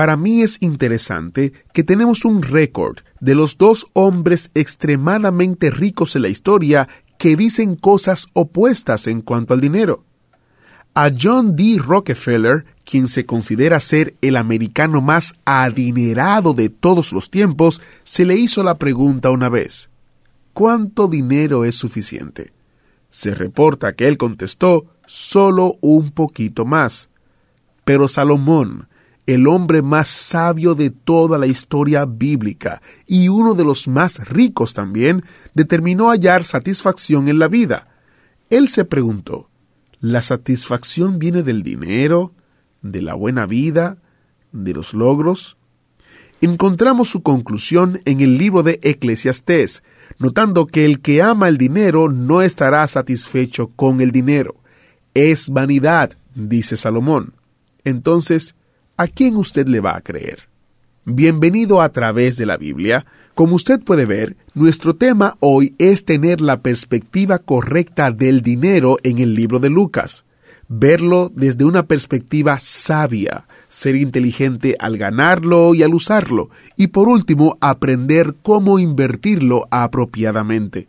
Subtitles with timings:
[0.00, 6.22] Para mí es interesante que tenemos un récord de los dos hombres extremadamente ricos en
[6.22, 10.02] la historia que dicen cosas opuestas en cuanto al dinero.
[10.94, 11.78] A John D.
[11.84, 18.36] Rockefeller, quien se considera ser el americano más adinerado de todos los tiempos, se le
[18.36, 19.90] hizo la pregunta una vez,
[20.54, 22.54] ¿cuánto dinero es suficiente?
[23.10, 27.10] Se reporta que él contestó, solo un poquito más.
[27.84, 28.88] Pero Salomón,
[29.34, 34.74] el hombre más sabio de toda la historia bíblica y uno de los más ricos
[34.74, 35.24] también,
[35.54, 37.88] determinó hallar satisfacción en la vida.
[38.48, 39.48] Él se preguntó,
[40.00, 42.32] ¿la satisfacción viene del dinero,
[42.82, 43.98] de la buena vida,
[44.52, 45.56] de los logros?
[46.40, 49.84] Encontramos su conclusión en el libro de Eclesiastés,
[50.18, 54.56] notando que el que ama el dinero no estará satisfecho con el dinero.
[55.14, 57.34] Es vanidad, dice Salomón.
[57.84, 58.56] Entonces,
[59.00, 60.50] ¿a quién usted le va a creer?
[61.06, 63.06] Bienvenido a través de la Biblia.
[63.34, 69.16] Como usted puede ver, nuestro tema hoy es tener la perspectiva correcta del dinero en
[69.16, 70.26] el libro de Lucas.
[70.68, 77.56] Verlo desde una perspectiva sabia, ser inteligente al ganarlo y al usarlo, y por último,
[77.62, 80.88] aprender cómo invertirlo apropiadamente.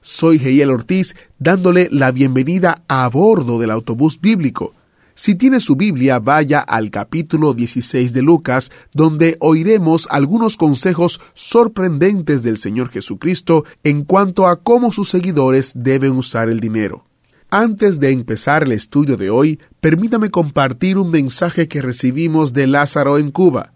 [0.00, 4.72] Soy Geiel Ortiz dándole la bienvenida a bordo del autobús bíblico.
[5.20, 12.42] Si tiene su Biblia, vaya al capítulo 16 de Lucas, donde oiremos algunos consejos sorprendentes
[12.42, 17.04] del Señor Jesucristo en cuanto a cómo sus seguidores deben usar el dinero.
[17.50, 23.18] Antes de empezar el estudio de hoy, permítame compartir un mensaje que recibimos de Lázaro
[23.18, 23.74] en Cuba.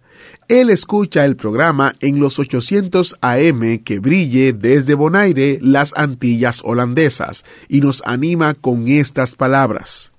[0.48, 7.44] Él escucha el programa en los 800 AM que brille desde Bonaire, las Antillas holandesas,
[7.68, 10.13] y nos anima con estas palabras.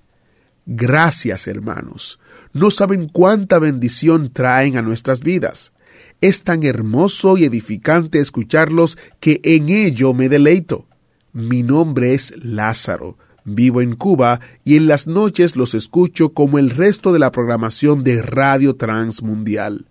[0.66, 2.18] Gracias, hermanos.
[2.52, 5.72] No saben cuánta bendición traen a nuestras vidas.
[6.20, 10.86] Es tan hermoso y edificante escucharlos que en ello me deleito.
[11.32, 13.16] Mi nombre es Lázaro.
[13.44, 18.02] Vivo en Cuba y en las noches los escucho como el resto de la programación
[18.02, 19.86] de Radio Transmundial.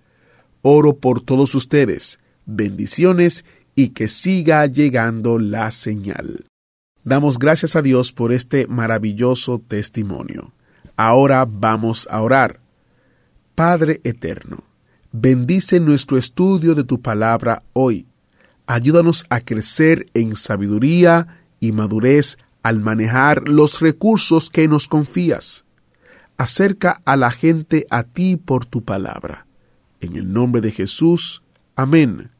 [0.61, 2.19] Oro por todos ustedes.
[2.45, 6.47] Bendiciones y que siga llegando la señal.
[7.05, 10.54] Damos gracias a Dios por este maravilloso testimonio.
[10.97, 12.59] Ahora vamos a orar.
[13.53, 14.63] Padre eterno,
[15.11, 18.05] bendice nuestro estudio de tu palabra hoy.
[18.65, 21.27] Ayúdanos a crecer en sabiduría
[21.59, 25.65] y madurez al manejar los recursos que nos confías.
[26.37, 29.45] Acerca a la gente a ti por tu palabra.
[30.01, 31.43] En el nombre de Jesús.
[31.75, 32.31] Amén.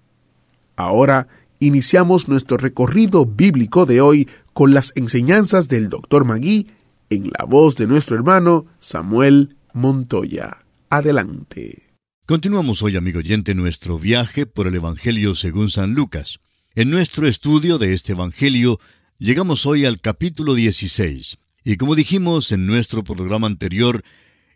[0.76, 1.28] Ahora
[1.60, 6.26] iniciamos nuestro recorrido bíblico de hoy con las enseñanzas del Dr.
[6.26, 6.68] Magui
[7.10, 10.58] en la voz de nuestro hermano Samuel Montoya.
[10.90, 11.84] Adelante.
[12.26, 16.40] Continuamos hoy, amigo oyente, nuestro viaje por el Evangelio según San Lucas.
[16.74, 18.80] En nuestro estudio de este Evangelio,
[19.20, 21.38] llegamos hoy al capítulo 16.
[21.64, 24.04] Y como dijimos en nuestro programa anterior,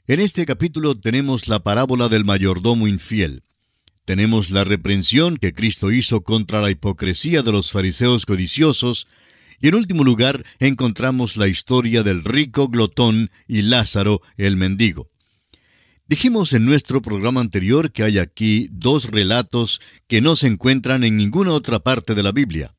[0.08, 3.44] en este capítulo tenemos la parábola del mayordomo infiel.
[4.06, 9.08] Tenemos la reprensión que Cristo hizo contra la hipocresía de los fariseos codiciosos,
[9.62, 15.10] y en último lugar encontramos la historia del rico glotón y Lázaro el mendigo.
[16.08, 21.18] Dijimos en nuestro programa anterior que hay aquí dos relatos que no se encuentran en
[21.18, 22.74] ninguna otra parte de la Biblia.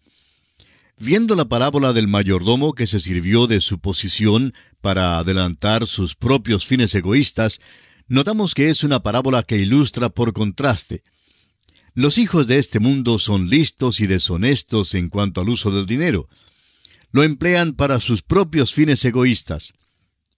[0.98, 6.66] Viendo la parábola del mayordomo que se sirvió de su posición para adelantar sus propios
[6.66, 7.60] fines egoístas,
[8.08, 11.02] notamos que es una parábola que ilustra por contraste.
[11.94, 16.28] Los hijos de este mundo son listos y deshonestos en cuanto al uso del dinero
[17.12, 19.74] lo emplean para sus propios fines egoístas.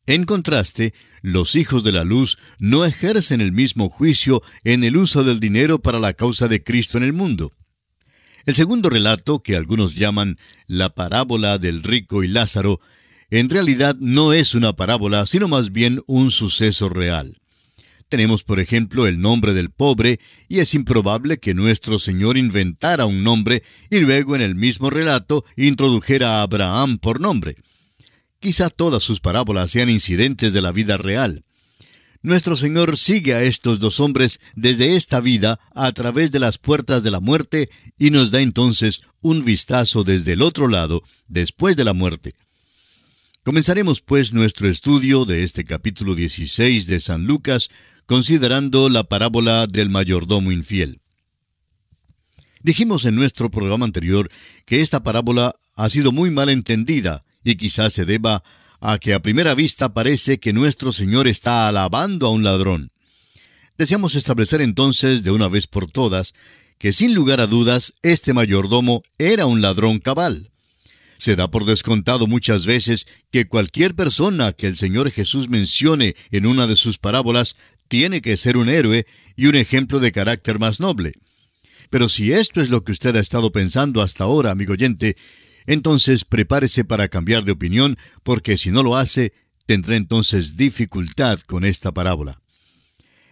[0.06, 5.22] En contraste, los hijos de la luz no ejercen el mismo juicio en el uso
[5.22, 7.52] del dinero para la causa de Cristo en el mundo.
[8.44, 12.80] El segundo relato, que algunos llaman la parábola del rico y Lázaro,
[13.30, 17.41] en realidad no es una parábola, sino más bien un suceso real.
[18.12, 23.25] Tenemos, por ejemplo, el nombre del pobre, y es improbable que nuestro Señor inventara un
[23.25, 27.56] nombre y luego en el mismo relato introdujera a Abraham por nombre.
[28.38, 31.43] Quizá todas sus parábolas sean incidentes de la vida real.
[32.20, 37.03] Nuestro Señor sigue a estos dos hombres desde esta vida a través de las puertas
[37.03, 41.85] de la muerte y nos da entonces un vistazo desde el otro lado, después de
[41.85, 42.35] la muerte.
[43.43, 47.70] Comenzaremos pues nuestro estudio de este capítulo 16 de San Lucas
[48.06, 51.00] considerando la parábola del mayordomo infiel.
[52.62, 54.31] Dijimos en nuestro programa anterior
[54.66, 58.44] que esta parábola ha sido muy mal entendida y quizás se deba
[58.81, 62.90] a que a primera vista parece que nuestro Señor está alabando a un ladrón.
[63.78, 66.34] Deseamos establecer entonces de una vez por todas
[66.78, 70.50] que sin lugar a dudas este mayordomo era un ladrón cabal.
[71.16, 76.46] Se da por descontado muchas veces que cualquier persona que el Señor Jesús mencione en
[76.46, 77.54] una de sus parábolas
[77.92, 79.04] tiene que ser un héroe
[79.36, 81.12] y un ejemplo de carácter más noble.
[81.90, 85.14] Pero si esto es lo que usted ha estado pensando hasta ahora, amigo oyente,
[85.66, 89.34] entonces prepárese para cambiar de opinión, porque si no lo hace,
[89.66, 92.40] tendrá entonces dificultad con esta parábola.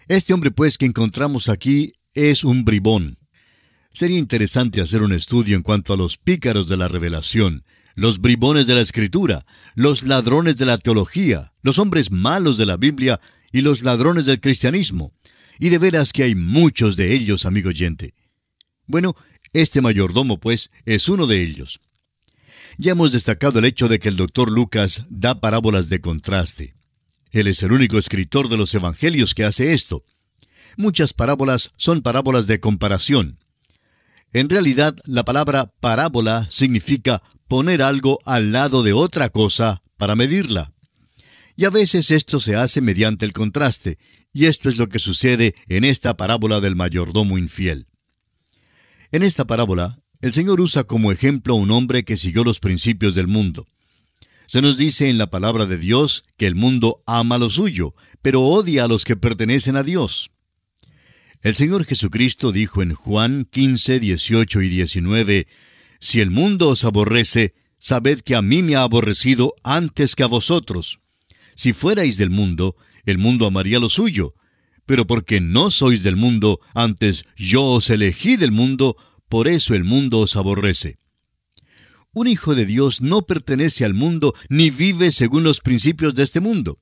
[0.08, 3.16] Este hombre, pues, que encontramos aquí es un bribón.
[3.94, 7.64] Sería interesante hacer un estudio en cuanto a los pícaros de la revelación,
[7.94, 12.76] los bribones de la escritura, los ladrones de la teología, los hombres malos de la
[12.76, 13.20] Biblia
[13.52, 15.12] y los ladrones del cristianismo.
[15.58, 18.14] Y de veras que hay muchos de ellos, amigo oyente.
[18.86, 19.14] Bueno,
[19.52, 21.80] este mayordomo, pues, es uno de ellos.
[22.78, 26.74] Ya hemos destacado el hecho de que el doctor Lucas da parábolas de contraste.
[27.30, 30.04] Él es el único escritor de los evangelios que hace esto.
[30.76, 33.38] Muchas parábolas son parábolas de comparación.
[34.32, 40.72] En realidad, la palabra parábola significa poner algo al lado de otra cosa para medirla.
[41.60, 43.98] Y a veces esto se hace mediante el contraste,
[44.32, 47.86] y esto es lo que sucede en esta parábola del mayordomo infiel.
[49.12, 53.14] En esta parábola, el Señor usa como ejemplo a un hombre que siguió los principios
[53.14, 53.66] del mundo.
[54.46, 57.92] Se nos dice en la palabra de Dios que el mundo ama lo suyo,
[58.22, 60.30] pero odia a los que pertenecen a Dios.
[61.42, 65.46] El Señor Jesucristo dijo en Juan 15, 18 y 19,
[66.00, 70.26] Si el mundo os aborrece, sabed que a mí me ha aborrecido antes que a
[70.26, 71.00] vosotros.
[71.54, 74.34] Si fuerais del mundo, el mundo amaría lo suyo,
[74.86, 78.96] pero porque no sois del mundo, antes yo os elegí del mundo,
[79.28, 80.98] por eso el mundo os aborrece.
[82.12, 86.40] Un hijo de Dios no pertenece al mundo ni vive según los principios de este
[86.40, 86.80] mundo.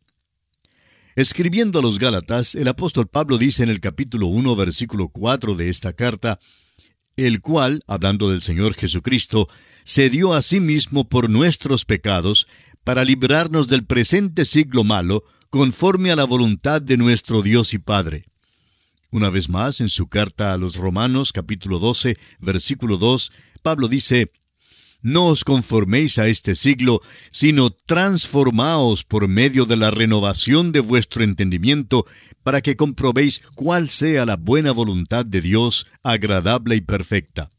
[1.17, 5.69] Escribiendo a los Gálatas, el apóstol Pablo dice en el capítulo 1, versículo 4 de
[5.69, 6.39] esta carta,
[7.17, 9.49] el cual, hablando del Señor Jesucristo,
[9.85, 12.47] se dio a sí mismo por nuestros pecados,
[12.89, 18.25] para librarnos del presente siglo malo, conforme a la voluntad de nuestro Dios y Padre
[19.11, 23.31] una vez más, en su carta a los Romanos capítulo 12, versículo 2,
[23.61, 24.33] Pablo dice,
[25.03, 27.01] No os conforméis a este siglo,
[27.31, 32.07] sino transformaos por medio de la renovación de vuestro entendimiento,
[32.43, 37.51] para que comprobéis cuál sea la buena voluntad de Dios, agradable y perfecta.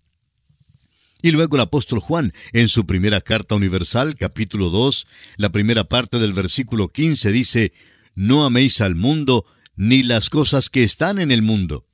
[1.22, 5.06] Y luego el apóstol Juan, en su primera carta universal, capítulo 2,
[5.36, 7.74] la primera parte del versículo 15, dice,
[8.16, 9.46] No améis al mundo,
[9.76, 11.86] ni las cosas que están en el mundo.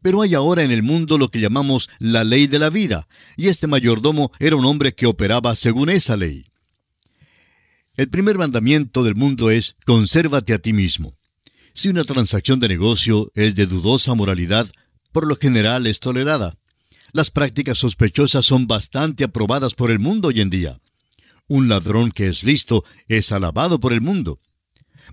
[0.00, 3.48] Pero hay ahora en el mundo lo que llamamos la ley de la vida, y
[3.48, 6.44] este mayordomo era un hombre que operaba según esa ley.
[7.96, 11.16] El primer mandamiento del mundo es consérvate a ti mismo.
[11.72, 14.70] Si una transacción de negocio es de dudosa moralidad,
[15.10, 16.56] por lo general es tolerada.
[17.16, 20.82] Las prácticas sospechosas son bastante aprobadas por el mundo hoy en día.
[21.48, 24.38] Un ladrón que es listo es alabado por el mundo.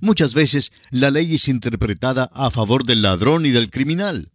[0.02, 4.34] Muchas veces la ley es interpretada a favor del ladrón y del criminal.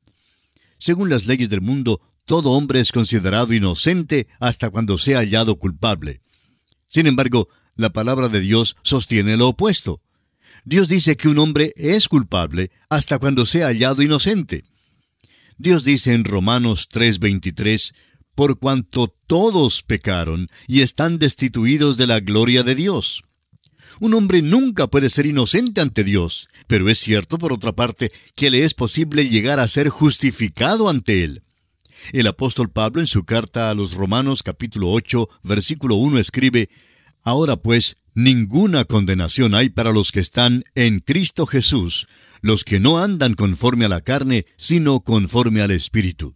[0.79, 6.23] Según las leyes del mundo, todo hombre es considerado inocente hasta cuando sea hallado culpable.
[6.89, 10.01] Sin embargo, la palabra de Dios sostiene lo opuesto.
[10.65, 14.65] Dios dice que un hombre es culpable hasta cuando sea hallado inocente.
[15.61, 17.93] Dios dice en Romanos 3:23,
[18.37, 23.25] por cuanto todos pecaron y están destituidos de la gloria de Dios.
[23.99, 28.51] Un hombre nunca puede ser inocente ante Dios, pero es cierto, por otra parte, que
[28.51, 31.43] le es posible llegar a ser justificado ante Él.
[32.13, 36.71] El apóstol Pablo en su carta a los Romanos capítulo 8, versículo 1 escribe,
[37.25, 42.09] Ahora pues, ninguna condenación hay para los que están en Cristo Jesús,
[42.43, 46.35] los que no andan conforme a la carne, sino conforme al Espíritu.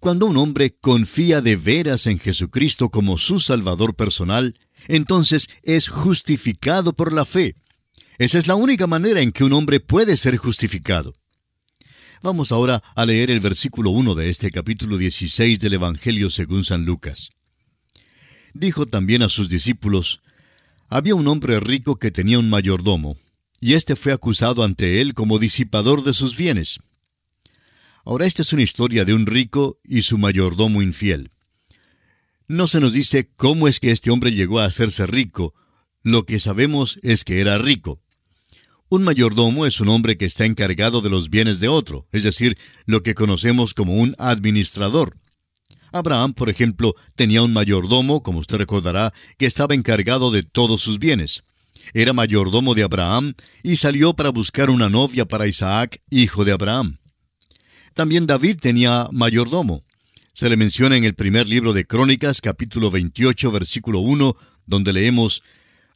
[0.00, 4.58] Cuando un hombre confía de veras en Jesucristo como su Salvador personal,
[4.88, 7.54] entonces es justificado por la fe.
[8.18, 11.14] Esa es la única manera en que un hombre puede ser justificado.
[12.22, 16.84] Vamos ahora a leer el versículo 1 de este capítulo 16 del Evangelio según San
[16.84, 17.30] Lucas.
[18.52, 20.20] Dijo también a sus discípulos,
[20.94, 23.16] Había un hombre rico que tenía un mayordomo,
[23.62, 26.80] y éste fue acusado ante él como disipador de sus bienes.
[28.04, 31.30] Ahora esta es una historia de un rico y su mayordomo infiel.
[32.46, 35.54] No se nos dice cómo es que este hombre llegó a hacerse rico,
[36.02, 38.02] lo que sabemos es que era rico.
[38.90, 42.58] Un mayordomo es un hombre que está encargado de los bienes de otro, es decir,
[42.84, 45.16] lo que conocemos como un administrador.
[45.92, 50.98] Abraham, por ejemplo, tenía un mayordomo, como usted recordará, que estaba encargado de todos sus
[50.98, 51.44] bienes.
[51.94, 56.98] Era mayordomo de Abraham y salió para buscar una novia para Isaac, hijo de Abraham.
[57.94, 59.84] También David tenía mayordomo.
[60.32, 64.34] Se le menciona en el primer libro de Crónicas, capítulo 28, versículo 1,
[64.66, 65.42] donde leemos,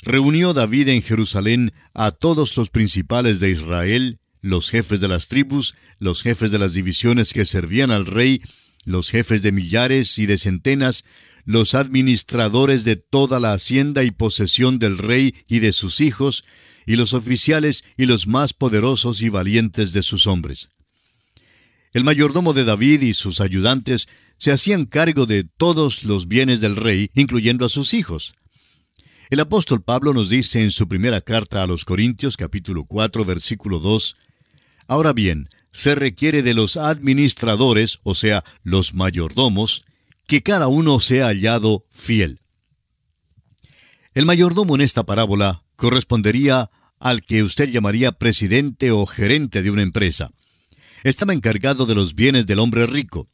[0.03, 5.75] Reunió David en Jerusalén a todos los principales de Israel, los jefes de las tribus,
[5.99, 8.43] los jefes de las divisiones que servían al rey,
[8.87, 11.05] los jefes de millares y de centenas,
[11.45, 16.45] los administradores de toda la hacienda y posesión del rey y de sus hijos,
[16.87, 20.71] y los oficiales y los más poderosos y valientes de sus hombres.
[21.93, 26.77] El mayordomo de David y sus ayudantes se hacían cargo de todos los bienes del
[26.77, 28.33] rey, incluyendo a sus hijos.
[29.31, 33.81] El apóstol Pablo nos dice en su primera carta a los Corintios capítulo 4 versículo
[33.81, 34.15] 2,
[34.87, 39.85] Ahora bien, se requiere de los administradores, o sea, los mayordomos,
[40.27, 42.41] que cada uno sea hallado fiel.
[44.15, 49.83] El mayordomo en esta parábola correspondería al que usted llamaría presidente o gerente de una
[49.83, 50.31] empresa.
[51.05, 53.29] Estaba encargado de los bienes del hombre rico.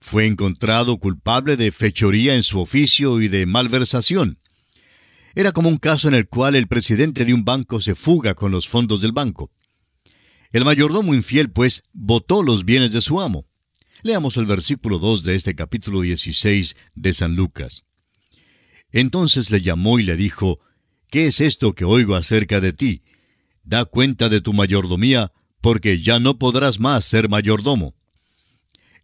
[0.00, 4.40] Fue encontrado culpable de fechoría en su oficio y de malversación.
[5.36, 8.50] Era como un caso en el cual el presidente de un banco se fuga con
[8.50, 9.52] los fondos del banco.
[10.50, 13.46] El mayordomo infiel, pues, votó los bienes de su amo.
[14.02, 17.84] Leamos el versículo 2 de este capítulo 16 de San Lucas.
[18.90, 20.60] Entonces le llamó y le dijo,
[21.10, 23.02] ¿Qué es esto que oigo acerca de ti?
[23.62, 27.94] Da cuenta de tu mayordomía, porque ya no podrás más ser mayordomo.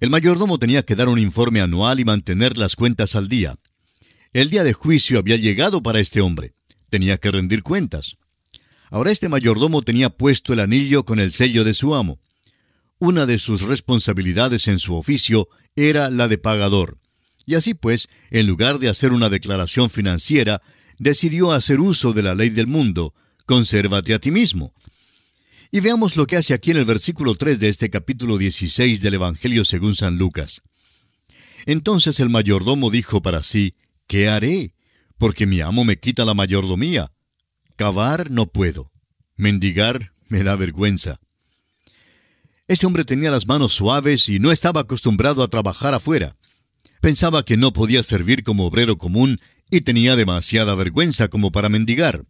[0.01, 3.59] El mayordomo tenía que dar un informe anual y mantener las cuentas al día.
[4.33, 6.55] El día de juicio había llegado para este hombre.
[6.89, 8.17] Tenía que rendir cuentas.
[8.95, 12.21] Ahora este mayordomo tenía puesto el anillo con el sello de su amo.
[13.01, 16.99] Una de sus responsabilidades en su oficio era la de pagador.
[17.45, 20.63] Y así pues, en lugar de hacer una declaración financiera,
[20.97, 23.15] decidió hacer uso de la ley del mundo,
[23.47, 24.73] consérvate a ti mismo.
[25.73, 29.15] Y veamos lo que hace aquí en el versículo 3 de este capítulo 16 del
[29.15, 30.63] Evangelio según San Lucas.
[31.67, 33.75] Entonces el mayordomo dijo para sí,
[34.07, 34.73] ¿qué haré?
[35.19, 37.11] Porque mi amo me quita la mayordomía.
[37.77, 38.93] Cavar no puedo.
[39.37, 41.19] Mendigar me da vergüenza.
[42.69, 46.37] Este hombre tenía las manos suaves y no estaba acostumbrado a trabajar afuera.
[47.01, 49.41] Pensaba que no podía servir como obrero común
[49.71, 52.25] y tenía demasiada vergüenza como para mendigar.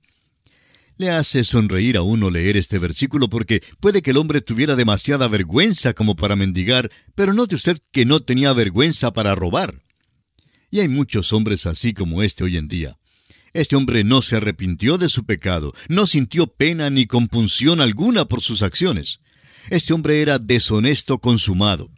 [0.96, 5.28] Le hace sonreír a uno leer este versículo porque puede que el hombre tuviera demasiada
[5.28, 9.82] vergüenza como para mendigar, pero note usted que no tenía vergüenza para robar.
[10.70, 12.96] Y hay muchos hombres así como este hoy en día.
[13.54, 18.42] Este hombre no se arrepintió de su pecado, no sintió pena ni compunción alguna por
[18.42, 19.20] sus acciones.
[19.70, 21.88] Este hombre era deshonesto consumado.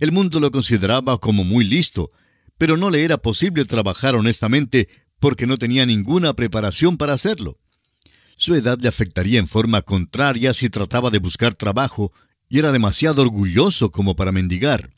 [0.00, 2.10] El mundo lo consideraba como muy listo,
[2.58, 4.88] pero no le era posible trabajar honestamente
[5.20, 7.58] porque no tenía ninguna preparación para hacerlo.
[8.36, 12.12] Su edad le afectaría en forma contraria si trataba de buscar trabajo,
[12.48, 14.90] y era demasiado orgulloso como para mendigar.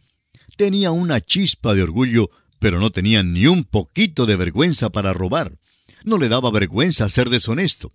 [0.56, 2.30] Tenía una chispa de orgullo,
[2.60, 5.58] pero no tenía ni un poquito de vergüenza para robar.
[6.04, 7.92] No le daba vergüenza ser deshonesto.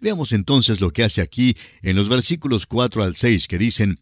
[0.00, 3.98] Veamos entonces lo que hace aquí en los versículos 4 al 6 que dicen,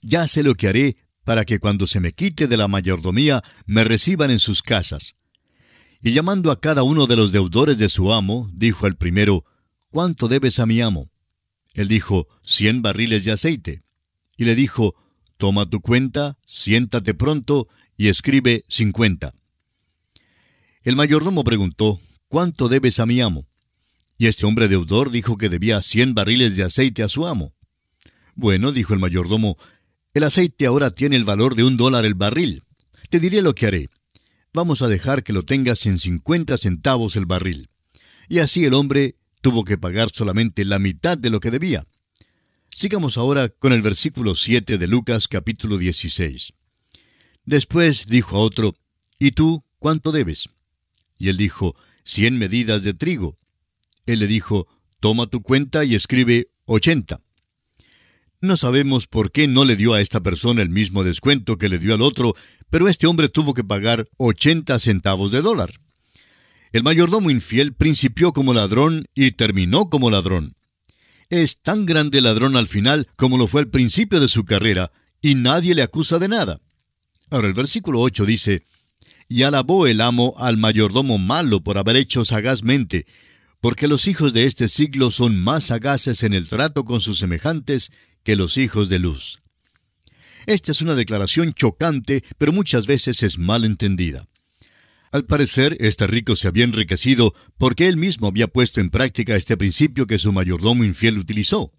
[0.00, 3.84] Ya sé lo que haré para que cuando se me quite de la mayordomía me
[3.84, 5.16] reciban en sus casas.
[6.00, 9.44] Y llamando a cada uno de los deudores de su amo, dijo al primero,
[9.90, 11.10] ¿Cuánto debes a mi amo?
[11.74, 13.82] Él dijo, cien barriles de aceite.
[14.36, 14.94] Y le dijo,
[15.36, 19.34] Toma tu cuenta, siéntate pronto y escribe cincuenta.
[20.82, 23.46] El mayordomo preguntó, ¿cuánto debes a mi amo?
[24.16, 27.54] Y este hombre deudor dijo que debía cien barriles de aceite a su amo.
[28.34, 29.56] Bueno, dijo el mayordomo,
[30.14, 32.62] el aceite ahora tiene el valor de un dólar el barril.
[33.10, 33.90] Te diré lo que haré.
[34.52, 37.68] Vamos a dejar que lo tengas en cincuenta centavos el barril.
[38.28, 41.86] Y así el hombre tuvo que pagar solamente la mitad de lo que debía.
[42.70, 46.52] Sigamos ahora con el versículo 7 de Lucas capítulo 16.
[47.44, 48.74] Después dijo a otro,
[49.18, 50.48] ¿Y tú cuánto debes?
[51.18, 51.74] Y él dijo,
[52.08, 53.38] cien medidas de trigo.
[54.06, 54.66] Él le dijo,
[54.98, 57.20] toma tu cuenta y escribe ochenta.
[58.40, 61.78] No sabemos por qué no le dio a esta persona el mismo descuento que le
[61.78, 62.34] dio al otro,
[62.70, 65.70] pero este hombre tuvo que pagar ochenta centavos de dólar.
[66.72, 70.56] El mayordomo infiel principió como ladrón y terminó como ladrón.
[71.28, 75.34] Es tan grande ladrón al final como lo fue al principio de su carrera, y
[75.34, 76.60] nadie le acusa de nada.
[77.28, 78.64] Ahora el versículo 8 dice,
[79.28, 83.06] Y alabó el amo al mayordomo malo por haber hecho sagazmente,
[83.60, 87.92] porque los hijos de este siglo son más sagaces en el trato con sus semejantes
[88.22, 89.40] que los hijos de luz.
[90.46, 94.26] Esta es una declaración chocante, pero muchas veces es mal entendida.
[95.10, 99.56] Al parecer, este rico se había enriquecido porque él mismo había puesto en práctica este
[99.56, 101.72] principio que su mayordomo infiel utilizó.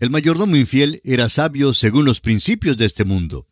[0.00, 3.46] El mayordomo infiel era sabio según los principios de este mundo.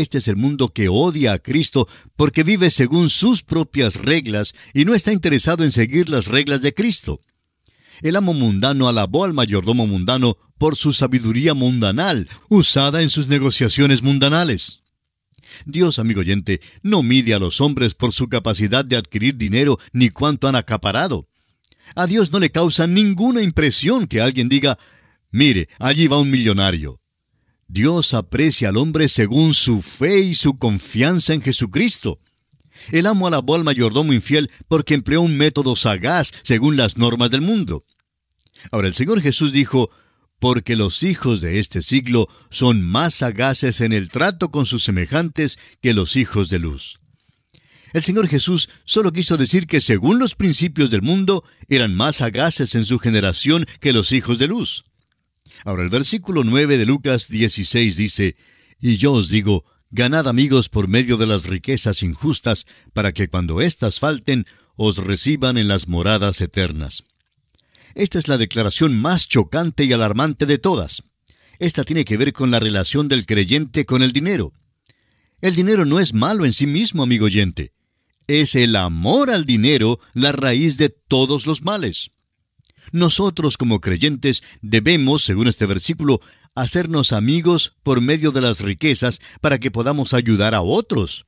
[0.00, 4.84] Este es el mundo que odia a Cristo porque vive según sus propias reglas y
[4.84, 7.20] no está interesado en seguir las reglas de Cristo.
[8.02, 14.02] El amo mundano alabó al mayordomo mundano por su sabiduría mundanal, usada en sus negociaciones
[14.02, 14.80] mundanales.
[15.64, 20.10] Dios, amigo oyente, no mide a los hombres por su capacidad de adquirir dinero ni
[20.10, 21.26] cuánto han acaparado.
[21.94, 24.78] A Dios no le causa ninguna impresión que alguien diga,
[25.30, 27.00] mire, allí va un millonario.
[27.68, 32.20] Dios aprecia al hombre según su fe y su confianza en Jesucristo.
[32.92, 37.40] El amo alabó al mayordomo infiel porque empleó un método sagaz según las normas del
[37.40, 37.84] mundo.
[38.70, 39.90] Ahora el Señor Jesús dijo,
[40.38, 45.58] porque los hijos de este siglo son más sagaces en el trato con sus semejantes
[45.80, 47.00] que los hijos de luz.
[47.92, 52.74] El Señor Jesús solo quiso decir que según los principios del mundo eran más sagaces
[52.74, 54.84] en su generación que los hijos de luz.
[55.64, 58.36] Ahora el versículo 9 de Lucas 16 dice,
[58.80, 63.60] Y yo os digo, ganad amigos por medio de las riquezas injustas, para que cuando
[63.60, 64.46] éstas falten,
[64.76, 67.04] os reciban en las moradas eternas.
[67.94, 71.02] Esta es la declaración más chocante y alarmante de todas.
[71.58, 74.52] Esta tiene que ver con la relación del creyente con el dinero.
[75.40, 77.72] El dinero no es malo en sí mismo, amigo oyente.
[78.26, 82.10] Es el amor al dinero la raíz de todos los males.
[82.92, 86.20] Nosotros como creyentes debemos, según este versículo,
[86.54, 91.26] hacernos amigos por medio de las riquezas para que podamos ayudar a otros.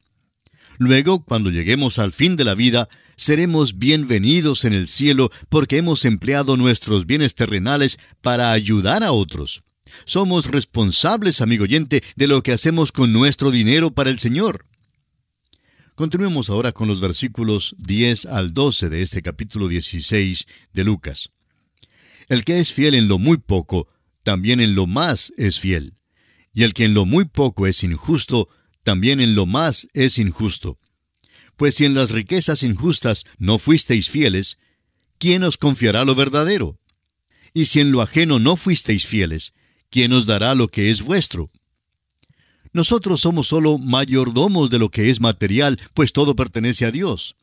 [0.78, 6.04] Luego, cuando lleguemos al fin de la vida, seremos bienvenidos en el cielo porque hemos
[6.04, 9.64] empleado nuestros bienes terrenales para ayudar a otros.
[10.04, 14.66] Somos responsables, amigo oyente, de lo que hacemos con nuestro dinero para el Señor.
[15.96, 21.30] Continuemos ahora con los versículos 10 al 12 de este capítulo 16 de Lucas.
[22.28, 23.88] El que es fiel en lo muy poco,
[24.22, 25.94] también en lo más es fiel.
[26.52, 28.48] Y el que en lo muy poco es injusto,
[28.82, 30.78] también en lo más es injusto.
[31.56, 34.58] Pues si en las riquezas injustas no fuisteis fieles,
[35.18, 36.78] ¿quién os confiará lo verdadero?
[37.54, 39.54] Y si en lo ajeno no fuisteis fieles,
[39.90, 41.50] ¿quién os dará lo que es vuestro?
[42.72, 47.36] Nosotros somos sólo mayordomos de lo que es material, pues todo pertenece a Dios.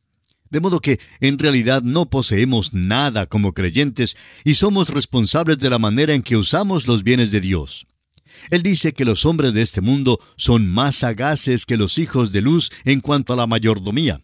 [0.55, 4.15] De modo que en realidad no poseemos nada como creyentes
[4.45, 7.87] y somos responsables de la manera en que usamos los bienes de Dios.
[8.51, 12.39] Él dice que los hombres de este mundo son más sagaces que los hijos de
[12.39, 14.21] luz en cuanto a la mayordomía.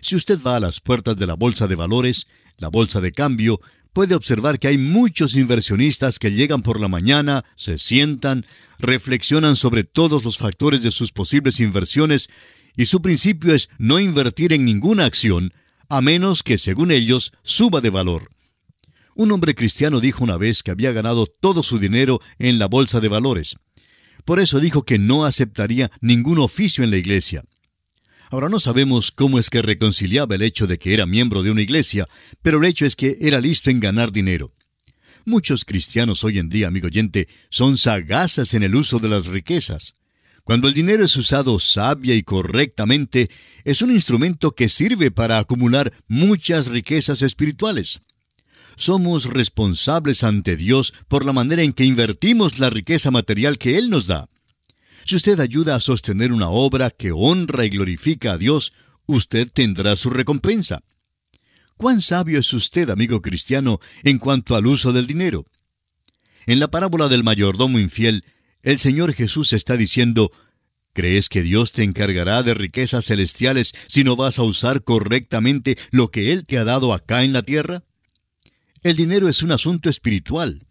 [0.00, 3.60] Si usted va a las puertas de la bolsa de valores, la bolsa de cambio,
[3.92, 8.44] puede observar que hay muchos inversionistas que llegan por la mañana, se sientan,
[8.80, 12.28] reflexionan sobre todos los factores de sus posibles inversiones
[12.78, 15.52] y su principio es no invertir en ninguna acción,
[15.88, 18.30] a menos que, según ellos, suba de valor.
[19.16, 23.00] Un hombre cristiano dijo una vez que había ganado todo su dinero en la bolsa
[23.00, 23.56] de valores.
[24.24, 27.42] Por eso dijo que no aceptaría ningún oficio en la iglesia.
[28.30, 31.62] Ahora no sabemos cómo es que reconciliaba el hecho de que era miembro de una
[31.62, 32.06] iglesia,
[32.42, 34.52] pero el hecho es que era listo en ganar dinero.
[35.24, 39.94] Muchos cristianos hoy en día, amigo oyente, son sagaces en el uso de las riquezas.
[40.48, 43.28] Cuando el dinero es usado sabia y correctamente,
[43.64, 48.00] es un instrumento que sirve para acumular muchas riquezas espirituales.
[48.74, 53.90] Somos responsables ante Dios por la manera en que invertimos la riqueza material que Él
[53.90, 54.30] nos da.
[55.04, 58.72] Si usted ayuda a sostener una obra que honra y glorifica a Dios,
[59.04, 60.80] usted tendrá su recompensa.
[61.76, 65.44] ¿Cuán sabio es usted, amigo cristiano, en cuanto al uso del dinero?
[66.46, 68.24] En la parábola del mayordomo infiel,
[68.62, 70.32] el Señor Jesús está diciendo,
[70.92, 76.08] ¿crees que Dios te encargará de riquezas celestiales si no vas a usar correctamente lo
[76.08, 77.84] que Él te ha dado acá en la tierra?
[78.82, 80.66] El dinero es un asunto espiritual.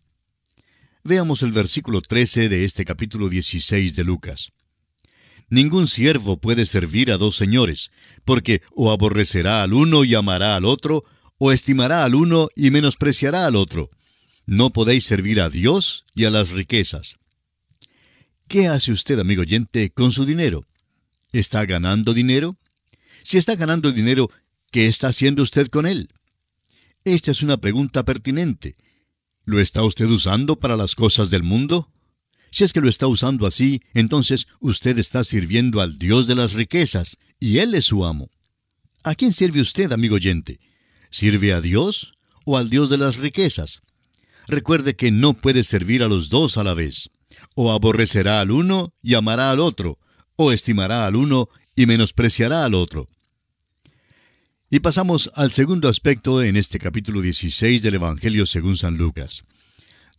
[1.03, 4.51] Veamos el versículo 13 de este capítulo 16 de Lucas.
[5.49, 7.91] Ningún siervo puede servir a dos señores,
[8.25, 11.05] porque o aborrecerá al uno y amará al otro,
[11.37, 13.89] o estimará al uno y menospreciará al otro.
[14.45, 17.17] No podéis servir a Dios y a las riquezas.
[18.47, 20.65] ¿Qué hace usted, amigo oyente, con su dinero?
[21.33, 22.57] ¿Está ganando dinero?
[23.23, 24.31] Si está ganando dinero,
[24.71, 26.07] ¿qué está haciendo usted con él?
[27.03, 28.75] Esta es una pregunta pertinente.
[29.43, 31.91] ¿Lo está usted usando para las cosas del mundo?
[32.49, 36.53] Si es que lo está usando así, entonces usted está sirviendo al Dios de las
[36.53, 38.29] riquezas, y Él es su amo.
[39.03, 40.61] ¿A quién sirve usted, amigo oyente?
[41.09, 42.13] ¿Sirve a Dios
[42.45, 43.81] o al Dios de las riquezas?
[44.47, 47.09] Recuerde que no puede servir a los dos a la vez.
[47.59, 49.97] O aborrecerá al uno y amará al otro,
[50.35, 53.07] o estimará al uno y menospreciará al otro.
[54.69, 59.43] Y pasamos al segundo aspecto en este capítulo 16 del Evangelio según San Lucas.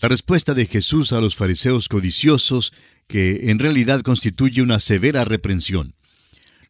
[0.01, 2.73] La respuesta de Jesús a los fariseos codiciosos,
[3.07, 5.95] que en realidad constituye una severa reprensión.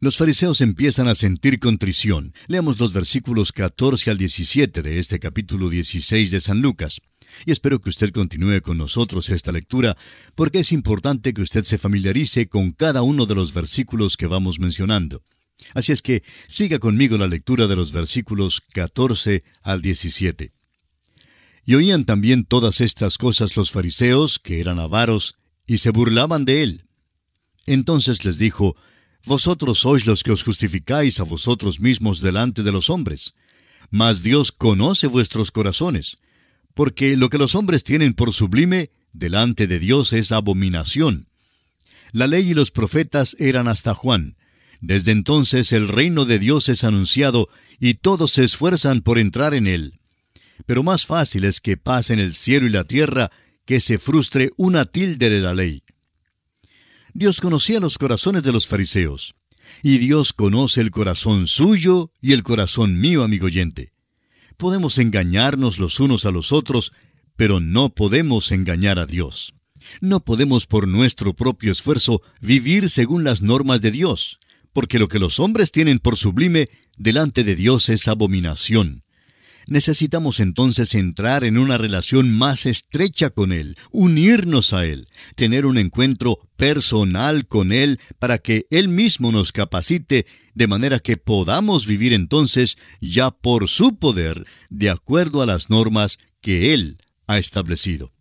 [0.00, 2.34] Los fariseos empiezan a sentir contrición.
[2.46, 7.00] Leamos los versículos 14 al 17 de este capítulo 16 de San Lucas.
[7.46, 9.96] Y espero que usted continúe con nosotros esta lectura,
[10.34, 14.58] porque es importante que usted se familiarice con cada uno de los versículos que vamos
[14.58, 15.22] mencionando.
[15.74, 20.52] Así es que siga conmigo la lectura de los versículos 14 al 17.
[21.64, 26.62] Y oían también todas estas cosas los fariseos, que eran avaros, y se burlaban de
[26.62, 26.84] él.
[27.66, 28.76] Entonces les dijo,
[29.26, 33.34] Vosotros sois los que os justificáis a vosotros mismos delante de los hombres,
[33.90, 36.18] mas Dios conoce vuestros corazones,
[36.78, 41.26] porque lo que los hombres tienen por sublime, delante de Dios es abominación.
[42.12, 44.36] La ley y los profetas eran hasta Juan.
[44.80, 47.48] Desde entonces el reino de Dios es anunciado,
[47.80, 49.98] y todos se esfuerzan por entrar en él
[50.66, 53.30] pero más fácil es que pasen el cielo y la tierra
[53.64, 55.82] que se frustre una tilde de la ley.
[57.14, 59.34] Dios conocía los corazones de los fariseos,
[59.82, 63.92] y Dios conoce el corazón suyo y el corazón mío, amigo oyente.
[64.58, 66.92] Podemos engañarnos los unos a los otros,
[67.36, 69.54] pero no podemos engañar a Dios.
[70.00, 74.40] No podemos por nuestro propio esfuerzo vivir según las normas de Dios,
[74.72, 79.04] porque lo que los hombres tienen por sublime delante de Dios es abominación.
[79.68, 85.76] Necesitamos entonces entrar en una relación más estrecha con Él, unirnos a Él, tener un
[85.76, 92.14] encuentro personal con Él para que Él mismo nos capacite de manera que podamos vivir
[92.14, 98.14] entonces ya por su poder, de acuerdo a las normas que Él ha establecido.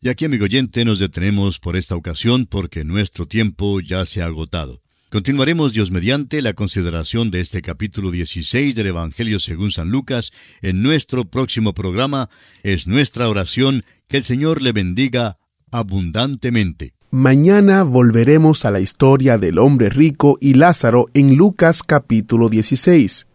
[0.00, 4.24] Y aquí, amigo oyente, nos detenemos por esta ocasión porque nuestro tiempo ya se ha
[4.24, 4.82] agotado.
[5.10, 10.82] Continuaremos Dios mediante la consideración de este capítulo 16 del Evangelio según San Lucas en
[10.82, 12.28] nuestro próximo programa.
[12.62, 15.38] Es nuestra oración que el Señor le bendiga
[15.72, 16.92] abundantemente.
[17.10, 23.28] Mañana volveremos a la historia del hombre rico y Lázaro en Lucas capítulo 16.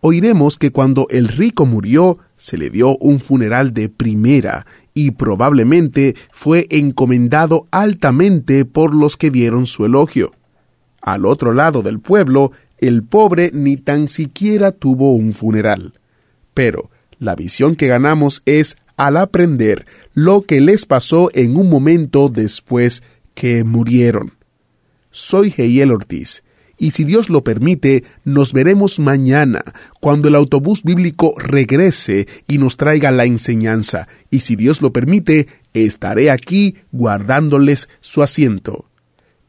[0.00, 6.14] Oiremos que cuando el rico murió, se le dio un funeral de primera y probablemente
[6.30, 10.37] fue encomendado altamente por los que dieron su elogio.
[11.08, 15.94] Al otro lado del pueblo, el pobre ni tan siquiera tuvo un funeral.
[16.52, 22.28] Pero la visión que ganamos es al aprender lo que les pasó en un momento
[22.28, 23.02] después
[23.34, 24.32] que murieron.
[25.10, 26.42] Soy Heiel Ortiz,
[26.76, 29.64] y si Dios lo permite, nos veremos mañana,
[30.00, 35.48] cuando el autobús bíblico regrese y nos traiga la enseñanza, y si Dios lo permite,
[35.72, 38.84] estaré aquí guardándoles su asiento.